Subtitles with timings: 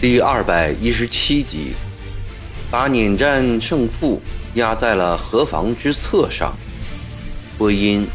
[0.00, 1.72] 第二百一十七集，
[2.70, 4.20] 把碾战胜负
[4.52, 6.54] 压在了何防之策上。
[7.56, 8.06] 播音：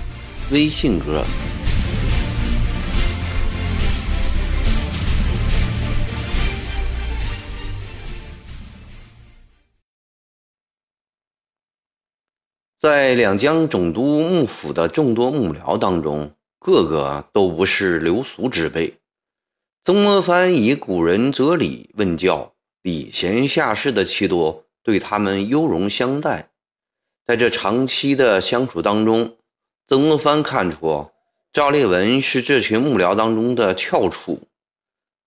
[0.51, 1.25] 微信歌。
[12.79, 18.93] 在两江总督幕府的众多幕僚当中，个个都不是流俗之辈。
[19.83, 26.51] 曾国藩以古人哲理问教、礼贤下士的气度，对他们优容相待。
[27.25, 29.35] 在这长期的相处当中，
[29.85, 31.11] 曾国藩看出
[31.51, 34.47] 赵烈文是这群幕僚当中的翘楚，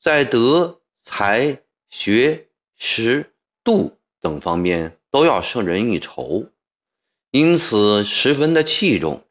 [0.01, 1.59] 在德、才、
[1.91, 2.47] 学、
[2.79, 3.31] 识、
[3.63, 6.47] 度等方面都要胜人一筹，
[7.33, 9.27] 因此十分的器重，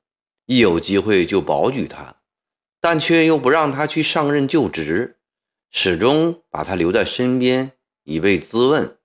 [0.48, 2.18] 一有机会就保举他。
[2.80, 5.20] 但却又不让他去上任就职，
[5.70, 8.98] 始终把他留在身边，以备滋问。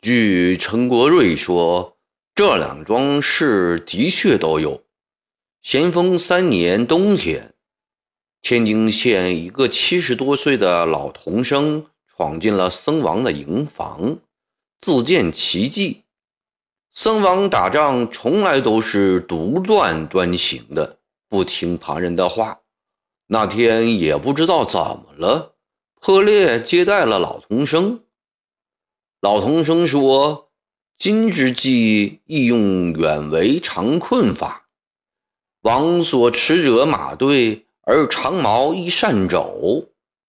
[0.00, 1.96] 据陈国瑞说，
[2.34, 4.84] 这两桩事的确都有。
[5.62, 7.54] 咸丰三年冬天，
[8.42, 14.18] 天津县一个七十多岁的老童生闯进了僧王的营房，
[14.80, 16.04] 自见奇技。
[16.92, 22.60] 僧王打仗从来都是独断专行的，不听旁人的话。
[23.26, 25.54] 那天也不知道怎么了，
[26.00, 28.00] 破裂接待了老童生。
[29.20, 30.50] 老童生说
[30.98, 34.66] ：“今之计亦用远为长困法。
[35.60, 39.84] 王所持者马队，而长矛亦善走，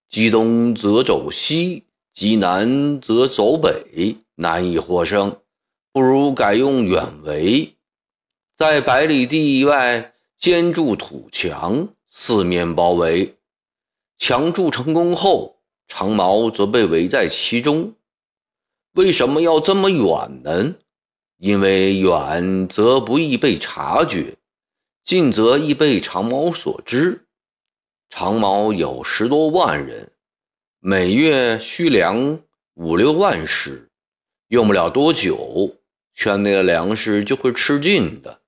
[0.10, 5.38] 击东则走西，极南则走北，难以获胜。”
[5.94, 7.76] 不如改用远围，
[8.56, 13.36] 在百里地外坚筑土墙，四面包围。
[14.18, 15.58] 墙筑成功后，
[15.90, 17.94] 长矛则被围在其中。
[18.94, 20.76] 为什么要这么远呢？
[21.40, 24.38] 因为远则不易被察觉，
[25.04, 27.26] 近则易被长矛所知。
[28.10, 30.11] 长矛有十多万人，
[30.84, 32.42] 每月需粮
[32.74, 33.92] 五六万石，
[34.48, 35.78] 用不了多久。
[36.16, 38.42] 圈内的粮食就会吃尽的，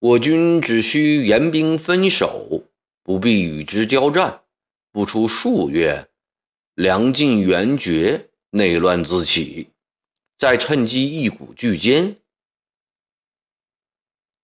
[0.00, 2.64] 我军只需严兵分守，
[3.04, 4.40] 不必与之交战，
[4.90, 6.08] 不出数月，
[6.74, 9.68] 粮尽援绝，内乱自起，
[10.36, 12.16] 再趁机一鼓巨奸。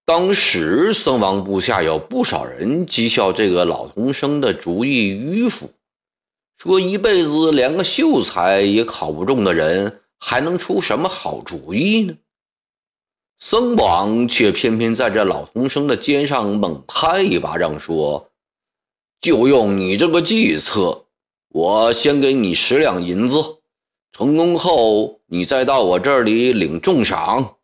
[0.05, 5.73] 当时僧王部下有不少人讥笑这个老童生的主意迂腐，
[6.59, 12.17] 说一辈子连个秀才也考不中的人，还能出什么好主意呢？
[13.39, 18.33] 僧王却偏偏在这老童生的肩上猛拍一巴掌，说
[19.23, 21.05] ：“就用你这个计策，
[21.51, 23.59] 我先给你十两银子，
[24.11, 27.59] 成功后你再到我这里领重赏。”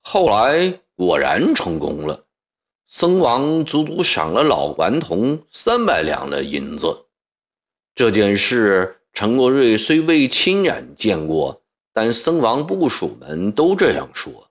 [0.00, 2.24] 后来果然成功了，
[2.86, 7.04] 僧王足足赏了老顽童三百两的银子。
[8.00, 11.62] 这件事，陈国瑞虽未亲眼见过。
[11.92, 14.50] 但僧王部属们都这样说，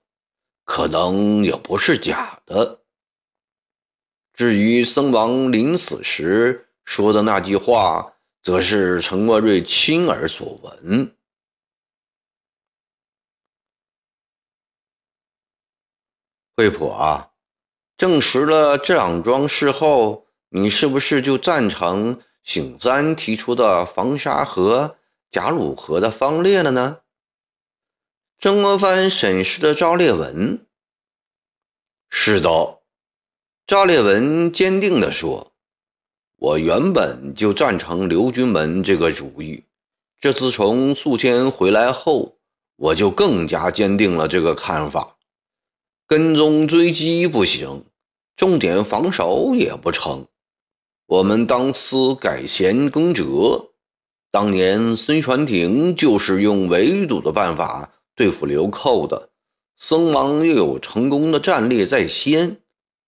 [0.64, 2.82] 可能也不是假的。
[4.32, 11.12] 至于僧王临死时说的那句话，则是陈国瑞亲耳所闻。
[16.56, 17.30] 惠普啊，
[17.96, 24.96] 证实了这两桩事后，你是不是就赞成醒三提出的防沙河、
[25.30, 26.98] 贾鲁河的方略了呢？
[28.38, 30.66] 曾国藩审视着赵烈文。
[32.08, 32.48] 是的，
[33.66, 35.52] 赵烈文坚定地说
[36.36, 39.64] ：“我原本就赞成刘军门这个主意。
[40.18, 42.38] 这次从宿迁回来后，
[42.76, 45.16] 我就更加坚定了这个看法。
[46.06, 47.84] 跟踪追击不行，
[48.36, 50.26] 重点防守也不成。
[51.10, 53.70] 我们当思改弦更折。
[54.30, 59.30] 当年孙传庭就是用围堵的办法。”对付流寇的
[59.78, 62.58] 僧王又有成功的战略在先，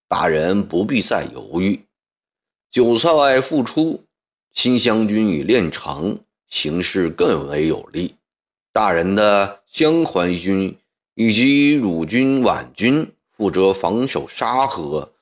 [0.09, 1.85] 大人不必再犹豫。
[2.71, 4.03] 韭菜复出，
[4.55, 6.19] 新湘军已练成，
[6.49, 8.15] 形势更为有利。
[8.73, 10.75] 大人的江淮军
[11.15, 15.13] 以及汝军皖军负责防守沙河、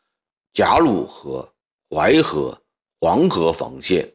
[0.52, 1.52] 贾鲁河、
[1.90, 2.59] 淮河、
[3.00, 4.12] 黄河防线。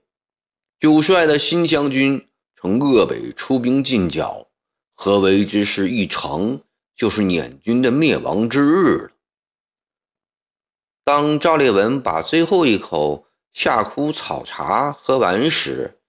[0.79, 4.47] 九帅的新湘军从鄂北出兵进剿。
[4.93, 6.61] 合围之势一成，
[6.95, 9.11] 就是捻军的灭亡之日了。
[11.03, 15.99] 当赵烈文把最后一口夏枯草茶喝完时，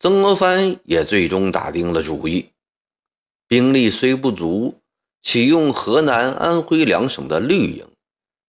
[0.00, 2.50] 曾国藩也最终打定了主意：
[3.46, 4.80] 兵力虽不足，
[5.22, 7.86] 启用河南、安徽两省的绿营，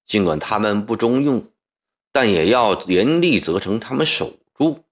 [0.08, 1.46] 尽管他们不中用，
[2.18, 4.84] 但也要严厉责成他们守住。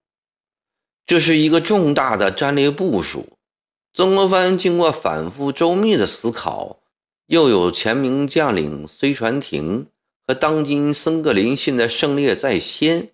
[1.07, 3.39] 这是一个重大的战略部署。
[3.95, 6.83] 曾国藩经过反复周密的思考，
[7.25, 9.87] 又有前明将领隋传庭
[10.27, 13.09] 和当今僧格林沁的胜利在先，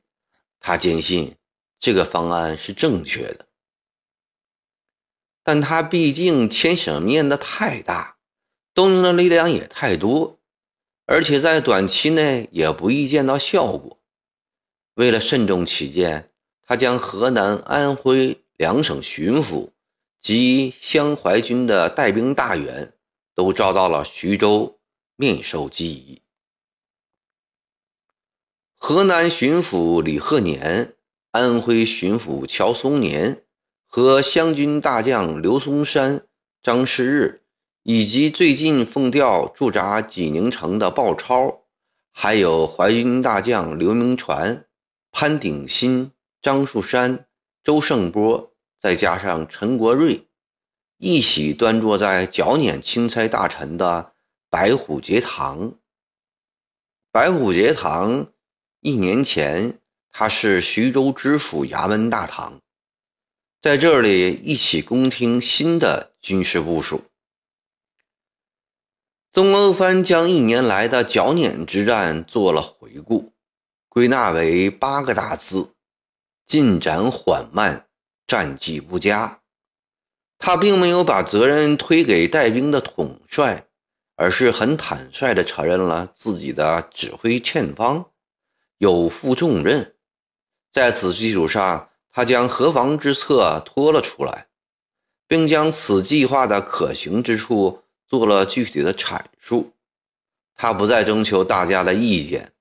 [0.60, 1.38] 他坚信
[1.80, 3.46] 这个方案是正确的。
[5.42, 8.18] 但他毕竟牵扯面的太大，
[8.74, 10.38] 动用的力量也太多，
[11.06, 14.00] 而且在短期内也不易见到效果。
[15.02, 16.30] 为了慎重起见。
[16.68, 19.72] 他将河南、安徽两省巡抚
[20.22, 22.94] 及湘淮军的带兵大员
[23.34, 24.80] 都召到了徐州
[25.16, 26.22] 面授机宜。
[28.78, 30.94] 河南巡抚李鹤年、
[31.32, 33.44] 安徽巡抚乔松年
[33.88, 36.28] 和湘军大将刘松山、
[36.62, 37.42] 张世日，
[37.82, 41.64] 以及最近奉调驻扎济宁城的鲍超，
[42.12, 44.66] 还有淮军大将刘铭传、
[45.12, 46.12] 潘鼎新。
[46.44, 47.28] 张树山、
[47.64, 50.28] 周胜波，再加上陈国瑞，
[50.98, 54.14] 一起端坐在剿捻钦差大臣的
[54.50, 55.76] 白虎节堂。
[57.12, 58.32] 白虎节堂
[58.80, 59.80] 一年前，
[60.10, 62.60] 他是徐州知府衙门大堂，
[63.62, 67.04] 在这里一起恭听新的军事部署。
[69.32, 73.32] 曾国藩将一年来的剿捻之战做了回顾，
[73.94, 75.74] 归纳为八个大字。
[76.48, 77.88] 进展缓慢，
[78.26, 79.42] 战绩不佳。
[80.38, 83.68] 他并没有把责任推给带兵的统帅，
[84.16, 88.12] 而是很坦率地承认了自己的指挥欠方，
[88.78, 89.96] 有负重任。
[90.72, 94.48] 在此基础上，他将何防之策拖了出来，
[95.28, 99.74] 并将此计划的可行之处做了具体的阐述。
[100.56, 102.52] 他不再征求大家的意见，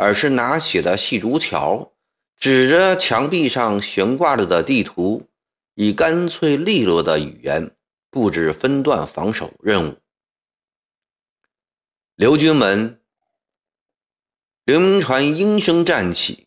[0.00, 1.92] 而是拿起了细竹条。
[2.38, 5.28] 指着墙壁上悬挂着的地图，
[5.74, 7.76] 以干脆利落的语言
[8.08, 9.98] 布置分段防守任务。
[12.14, 12.98] 刘军门，
[14.64, 16.46] 刘铭传应声站起。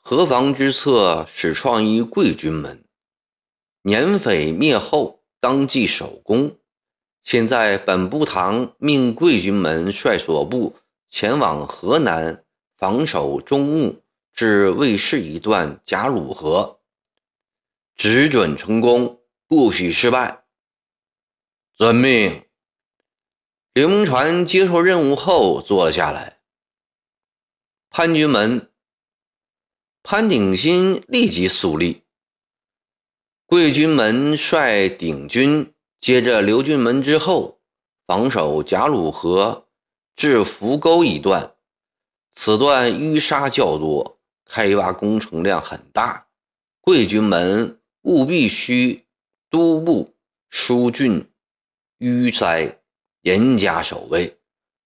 [0.00, 2.84] 河防之策始创于贵军门，
[3.82, 6.58] 捻匪灭后，当即首功。
[7.22, 10.76] 现在本部堂命贵军门率所部
[11.16, 12.44] 前往河南
[12.76, 14.02] 防守中牟。
[14.32, 16.80] 至卫士一段贾鲁河，
[17.94, 20.42] 只准成功，不许失败。
[21.76, 22.42] 遵命。
[23.74, 26.40] 刘铭传接受任务后坐了下来。
[27.90, 28.72] 潘军门，
[30.02, 32.02] 潘鼎新立即肃立。
[33.46, 37.60] 贵军门率鼎军接着刘军门之后，
[38.04, 39.68] 防守贾鲁河
[40.16, 41.54] 至浮沟一段，
[42.34, 44.18] 此段淤沙较多。
[44.46, 46.26] 开挖工程量很大，
[46.80, 49.04] 贵军门务必须
[49.50, 50.14] 督部
[50.50, 51.26] 疏浚
[51.98, 52.78] 淤塞，
[53.22, 54.38] 严加守卫，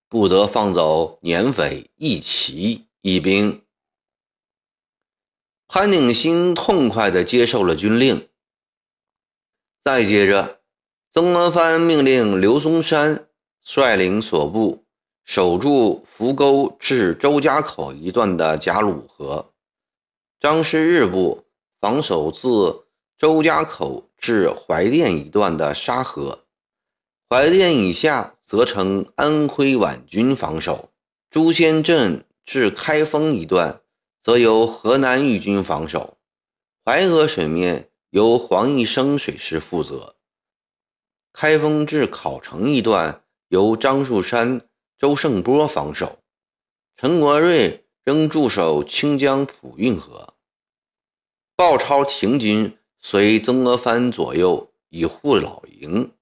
[0.08, 3.62] 不得放走捻匪一骑一兵。
[5.66, 8.28] 潘鼎新痛快地接受了军令。
[9.82, 10.60] 再接着，
[11.12, 13.28] 曾国藩命令刘松山
[13.62, 14.86] 率领所部。
[15.28, 19.52] 守住扶沟至周家口一段的贾鲁河，
[20.40, 21.44] 张师日部
[21.78, 22.86] 防守自
[23.18, 26.46] 周家口至怀店一段的沙河，
[27.28, 30.88] 怀店以下则成安徽皖军防守。
[31.28, 33.82] 朱仙镇至开封一段
[34.22, 36.16] 则由河南豫军防守，
[36.86, 40.16] 淮河水面由黄义生水师负责。
[41.34, 44.62] 开封至考城一段由张树山。
[44.98, 46.18] 周胜波防守，
[46.96, 50.34] 陈国瑞仍驻守清江浦运河。
[51.54, 56.12] 鲍超停军随曾国藩左右以护老营。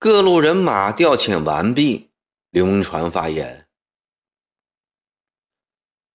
[0.00, 2.10] 各路人马调遣完毕，
[2.50, 3.68] 刘铭传发言：“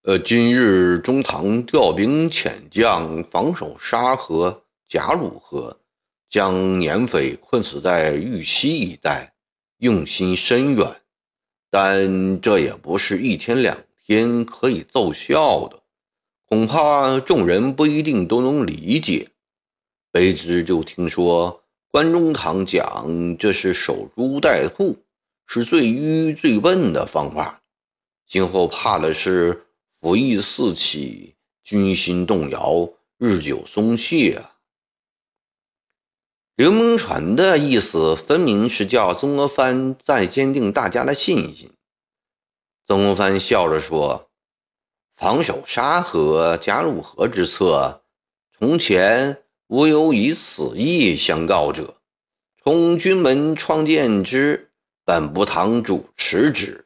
[0.03, 5.79] 呃，今日中堂调兵遣将防守沙河、贾鲁河，
[6.29, 9.33] 将捻匪困死在玉溪一带，
[9.77, 11.01] 用心深远。”
[11.77, 15.77] 但这也不是一天两天可以奏效的，
[16.45, 19.27] 恐怕众人不一定都能理解。
[20.09, 24.95] 卑职就听说关中堂讲这是守株待兔，
[25.47, 27.61] 是最愚最笨的方法。
[28.25, 29.65] 今后怕的是
[29.99, 34.54] 服役四起，军心动摇，日久松懈啊。
[36.55, 41.69] 刘铭传的意思分明是叫曾国藩再坚定大家的信心。
[42.85, 44.29] 曾国藩笑着说
[45.17, 48.03] ：“防守沙河、加入河之策，
[48.57, 51.95] 从前无有以此意相告者。
[52.63, 54.71] 从军门创建之，
[55.03, 56.85] 本部堂主持之。”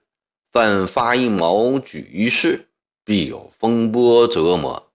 [0.52, 2.70] 凡发一谋举一事，
[3.06, 4.92] 必有风波折磨，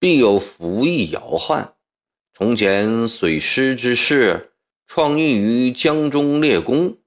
[0.00, 1.75] 必有服役摇撼。
[2.38, 4.52] 从前水师之事，
[4.86, 6.98] 创意于江中列公；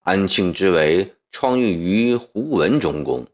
[0.00, 3.26] 安庆之围，创意于胡文中公。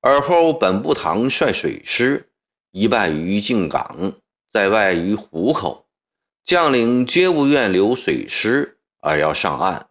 [0.00, 2.30] 而后本部堂率水师，
[2.72, 4.14] 一败于靖港，
[4.50, 5.86] 在外于湖口，
[6.44, 9.90] 将领皆不愿留水师，而要上岸，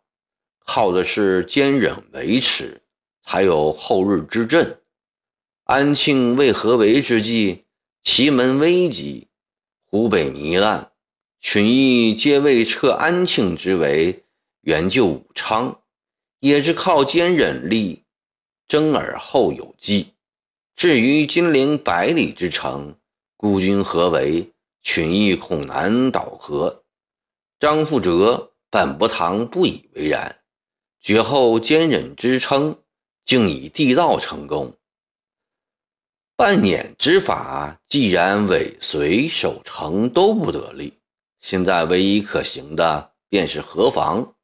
[0.65, 2.81] 靠的是坚忍维持。
[3.23, 4.81] 才有后日之阵，
[5.63, 7.63] 安庆未合围之际，
[8.03, 9.29] 祁门危急，
[9.85, 10.91] 湖北糜烂，
[11.39, 14.23] 群义皆为撤安庆之围，
[14.61, 15.81] 援救武昌，
[16.39, 18.03] 也是靠坚忍力，
[18.67, 20.13] 争而后有计。
[20.75, 22.95] 至于金陵百里之城，
[23.35, 24.51] 孤军合围，
[24.81, 26.83] 群义恐难倒河。
[27.59, 30.39] 张富哲、本伯堂不以为然，
[31.01, 32.77] 绝后坚忍之称。
[33.25, 34.73] 竟以地道成功，
[36.37, 40.96] 半撵之法既然尾随守城都不得力，
[41.49, 44.35] 现在唯一可行的便是河防。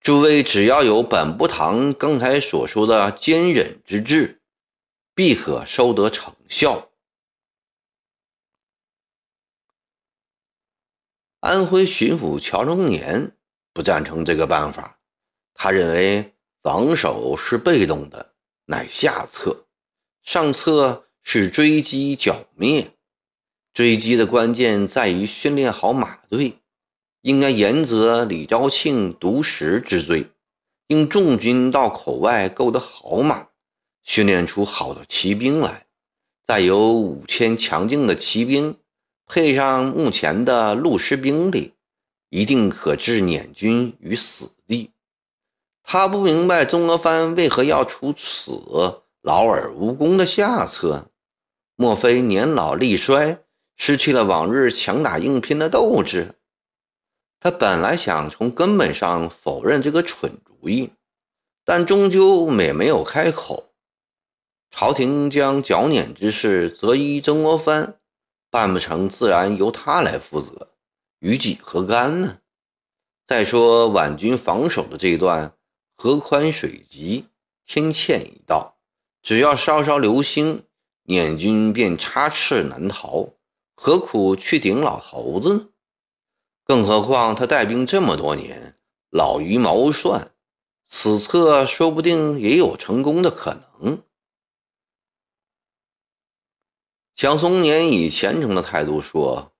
[0.00, 4.40] 诸位只要有本部堂刚才所说的坚忍之志，
[5.12, 6.92] 必可收得成效。
[11.40, 13.36] 安徽巡抚乔中年
[13.72, 15.00] 不赞成这个办法，
[15.52, 16.36] 他认为。
[16.62, 18.34] 防守是被动的，
[18.66, 19.64] 乃下策；
[20.22, 22.98] 上策是追击剿灭。
[23.72, 26.54] 追击的关键在于训练好马队，
[27.22, 30.26] 应该严责李昭庆独食之罪，
[30.88, 33.48] 应重军到口外购得好马，
[34.02, 35.86] 训练出好的骑兵来。
[36.44, 38.76] 再有五千强劲的骑兵，
[39.26, 41.74] 配上目前的陆师兵力，
[42.30, 44.90] 一定可置捻军于死地。
[45.84, 48.50] 他不明白曾国藩为何要出此
[49.22, 51.06] 劳而无功的下策，
[51.76, 53.38] 莫非年老力衰，
[53.82, 56.34] 失去了往日强打硬拼的斗志？
[57.40, 60.90] 他本来想从根本上否认这个蠢主意，
[61.64, 63.72] 但终究也没有开口。
[64.70, 67.98] 朝廷将剿捻之事责依曾国藩，
[68.50, 70.72] 办不成自然由他来负责，
[71.20, 72.36] 与己何干呢？
[73.26, 75.54] 再说皖军防守的这一段。
[75.96, 77.24] 河宽水急，
[77.64, 78.76] 天堑已到，
[79.22, 80.64] 只要稍稍留心，
[81.04, 83.30] 捻军便插翅难逃，
[83.82, 85.68] 何苦去顶老头子呢？
[86.64, 88.76] 更何况他带兵这么多年，
[89.08, 90.32] 老于谋算，
[90.86, 94.02] 此策说不定也有成功的可能。
[97.16, 99.50] 蒋松年以虔诚的态度说：“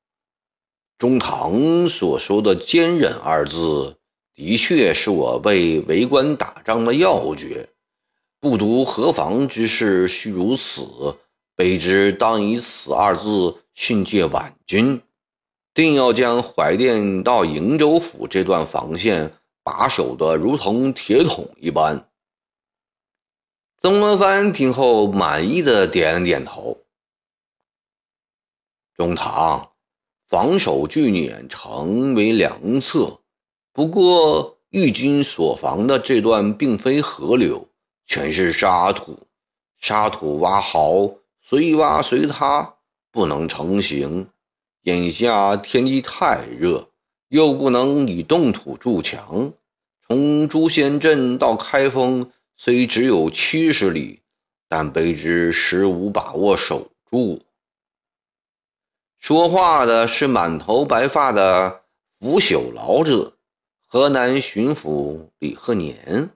[0.99, 3.97] 中堂所说的‘坚忍’二字。”
[4.37, 7.71] 的确是我为为官打仗的要诀。
[8.39, 10.83] 不独何妨之事须如此，
[11.61, 15.02] 卑职当以此二字训诫皖军，
[15.75, 22.09] 定要将怀甸到瀛州府这段防线把守的如同铁桶一般。
[23.76, 26.79] 曾国藩听后满意的点了点头。
[28.97, 29.73] 中堂
[30.31, 33.21] 防守巨碾城为良策。
[33.75, 37.69] 不过，御军所防的这段并非河流，
[38.07, 39.26] 全是沙土。
[39.79, 41.07] 沙土挖好，
[41.50, 42.76] 随挖随塌，
[43.11, 44.28] 不能成形。
[44.83, 46.90] 眼下天气太热，
[47.26, 49.52] 又不能以冻土筑墙。
[50.07, 54.21] 从朱仙镇到开封，虽只有七十里，
[54.69, 57.42] 但卑职实无把握守住。
[59.19, 61.83] 说话的是满头白发的
[62.21, 63.33] 腐朽老者。
[63.88, 66.30] 河南巡抚李鹤年，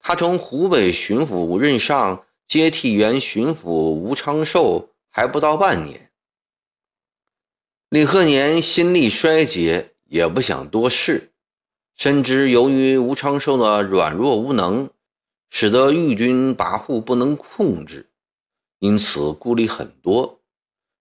[0.00, 6.10] 他从湖北巡抚任上，接替原巡抚吴昌寿还不到半年。
[7.90, 11.30] 李鹤年心力衰竭，也不想多事，
[11.94, 14.88] 深知由于吴昌寿的软弱无能，
[15.50, 18.10] 使得豫军跋扈不能控制，
[18.78, 20.40] 因此顾虑很多。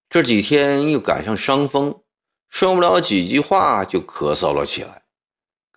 [0.10, 2.02] 这几天又赶上伤风，
[2.50, 5.04] 说不了几句话就咳嗽了起来。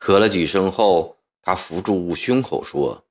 [0.01, 3.05] 咳了几声后，他扶住胸口说：“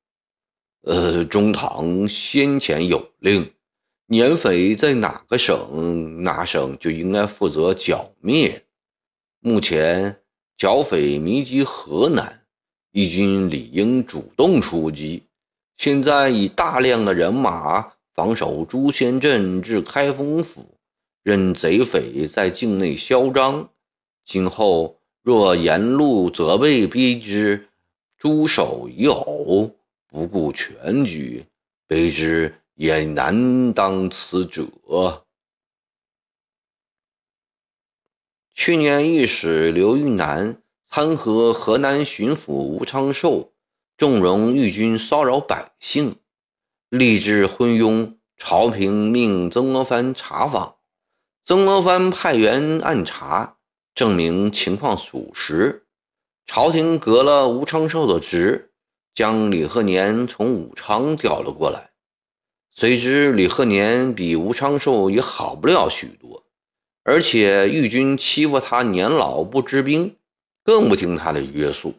[0.81, 3.51] 呃，中堂先前有令，
[4.07, 8.63] 年匪在哪个省，哪省就应该负责剿灭。
[9.39, 10.19] 目前
[10.57, 12.41] 剿匪迷及河南，
[12.91, 15.24] 义军理应主动出击。
[15.77, 20.75] 现在以大量的人马防守朱仙镇至开封府，
[21.24, 23.69] 任贼匪在境内嚣张。
[24.25, 27.67] 今后。”若沿路责备逼之，
[28.17, 29.69] 诸守已偶，
[30.09, 31.45] 不顾全局，
[31.87, 34.65] 卑职也难当此者。
[38.53, 43.53] 去年御史刘玉南参合河南巡抚吴昌寿，
[43.97, 46.15] 纵容豫军骚扰百姓，
[46.89, 48.15] 立志昏庸。
[48.41, 50.77] 朝廷命曾国藩查访，
[51.43, 53.57] 曾国藩派员暗查。
[53.93, 55.85] 证明情况属实，
[56.45, 58.68] 朝廷革了吴昌寿的职，
[59.13, 61.89] 将李鹤年从武昌调了过来。
[62.75, 66.43] 谁知李鹤年比吴昌寿也好不了许多，
[67.03, 70.15] 而且豫军欺负他年老不知兵，
[70.63, 71.95] 更不听他的约束。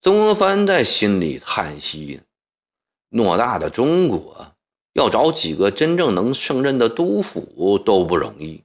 [0.00, 2.20] 曾国藩在心里叹息：
[3.10, 4.54] 偌大的中国，
[4.94, 8.62] 要找几个真正能胜任的督府都不容易。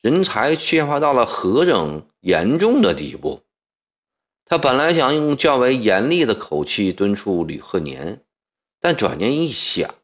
[0.00, 3.42] 人才缺乏到了何等严重的地步？
[4.48, 8.22] 他本来想用较为严厉的口气敦促李鹤年，
[8.80, 9.94] 但转念一想，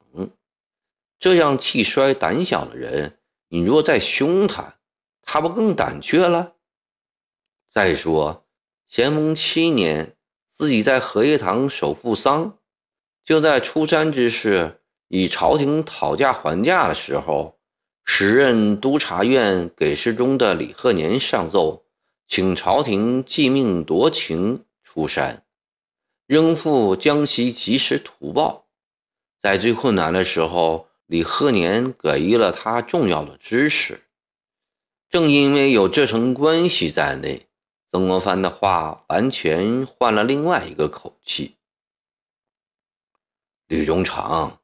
[1.19, 4.77] 这样气衰胆小的人，你若再凶他，
[5.23, 6.57] 他不更胆怯了？
[7.71, 8.45] 再说，
[8.87, 10.15] 咸丰七年，
[10.53, 12.59] 自己在荷叶堂守父丧，
[13.25, 17.59] 就在出山之时，与朝廷讨价还价的时候。
[18.07, 21.84] 时任督察院给事中的李鹤年上奏，
[22.27, 25.45] 请朝廷继命夺情出山，
[26.27, 28.67] 仍赴江西及时图报。
[29.41, 34.01] 在最困难的时候，李鹤年给予了他重要的支持。
[35.11, 37.47] 正因为有这层关系在内，
[37.93, 41.57] 曾国藩的话完全换了另外一个口气。
[43.67, 44.61] 吕中常，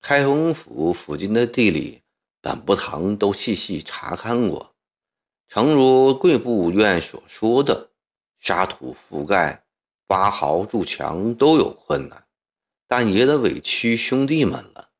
[0.00, 2.02] 开封府附近的地里。
[2.40, 4.75] 本部堂都细细查看过，
[5.48, 7.90] 诚如贵部院所说的，
[8.38, 9.64] 沙土覆盖、
[10.08, 12.24] 挖壕筑墙都有困难，
[12.88, 14.90] 但也得委屈兄弟们了。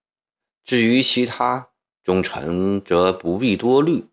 [0.65, 1.69] 至于其他，
[2.03, 4.05] 忠臣则不必多虑。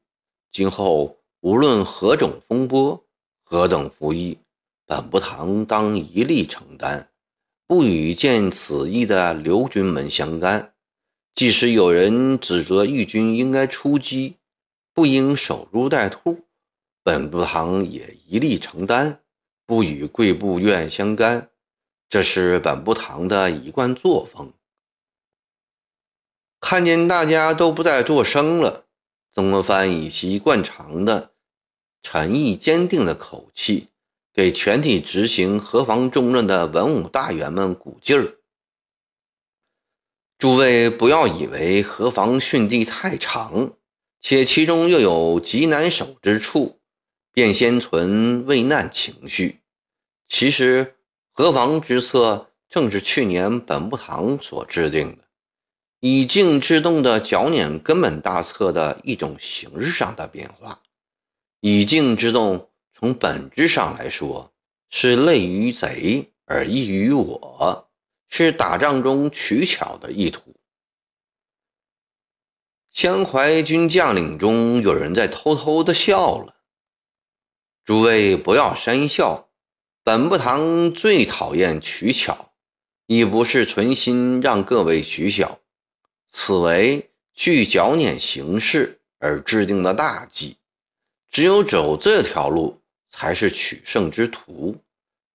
[0.51, 3.05] 今后无论何种风波、
[3.43, 4.37] 何等服役，
[4.85, 7.09] 本部堂当一力承担，
[7.67, 10.73] 不与见此意的刘军门相干。
[11.33, 14.35] 即使有人指责义军应该出击，
[14.93, 16.45] 不应守株待兔，
[17.03, 19.21] 本部堂也一力承担，
[19.65, 21.49] 不与贵部院相干，
[22.07, 24.53] 这是本部堂的一贯作风。
[26.59, 28.85] 看见大家都不再作声了，
[29.33, 31.31] 曾国藩以其惯常的
[32.03, 33.89] 诚意坚定的口气，
[34.31, 38.37] 给全体执行河防重任的文武大员们鼓劲儿。
[40.37, 43.73] 诸位不要以为河防汛地太长，
[44.23, 46.79] 且其中又有极难守之处，
[47.33, 49.59] 便先存畏难情绪。
[50.29, 50.95] 其实
[51.33, 55.25] 何防之策正是去年本部堂所制定的
[55.99, 60.81] 以静制动的剿捻根本大策的一种形式上的变化。
[61.59, 64.53] 以静制动从本质上来说，
[64.89, 67.89] 是累于贼而易于我。
[68.29, 70.55] 是打仗中取巧的意图。
[72.93, 76.53] 江淮军将领中有人在偷偷的笑了。
[77.83, 79.49] 诸位不要讪笑，
[80.03, 82.51] 本部堂最讨厌取巧，
[83.07, 85.57] 亦不是存心让各位取巧。
[86.29, 90.57] 此为据剿捻形势而制定的大计，
[91.31, 92.79] 只有走这条路
[93.09, 94.77] 才是取胜之途。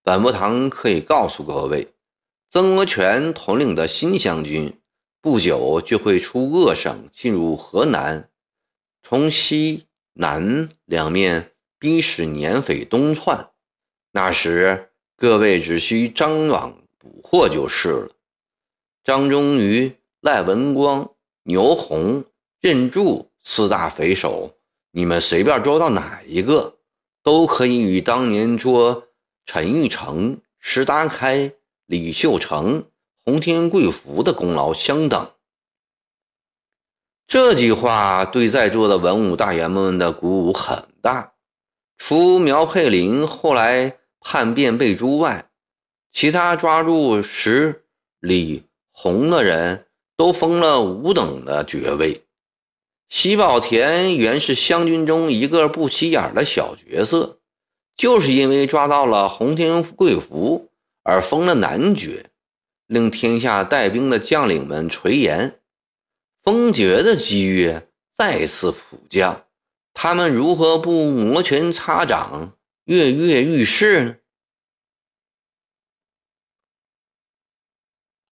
[0.05, 1.88] 本部堂可以告诉各位。
[2.51, 4.78] 曾国荃统领的新湘军
[5.20, 8.31] 不久就会出鄂省，进入河南，
[9.02, 13.50] 从西南两面逼使捻匪东窜。
[14.12, 18.11] 那时各位只需张网捕获就是了。
[19.02, 21.11] 张忠于、赖文光、
[21.42, 22.24] 牛弘、
[22.61, 24.54] 任柱四大匪首，
[24.92, 26.78] 你们随便捉到哪一个，
[27.22, 29.09] 都可以与当年捉
[29.46, 31.52] 陈玉成、石达开。
[31.87, 32.85] 李秀成、
[33.29, 35.33] 洪天贵福的功劳相等。
[37.27, 41.35] 这句话对在座的文武大员们的鼓舞很大。
[41.99, 45.51] 除苗佩林后来叛变被诛外，
[46.11, 47.85] 其他抓住石、
[48.21, 52.25] 李、洪的人都封了五等的爵位。
[53.11, 57.41] 喜宝田原是湘军中一个不起眼的小角色，
[57.95, 60.71] 就是因为抓到了洪天贵福
[61.03, 62.31] 而封了男爵，
[62.88, 65.53] 令天下带兵的将领们垂涎。
[66.42, 67.81] 封爵的机遇
[68.16, 69.44] 再次普降，
[69.94, 74.16] 他们如何不摩拳擦掌、跃跃欲试呢？